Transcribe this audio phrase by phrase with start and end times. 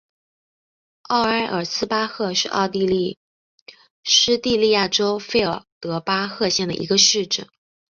[1.03, 3.19] 奥埃尔斯巴赫是奥地利
[4.03, 7.47] 施蒂利亚州费尔德巴赫县的一个市镇。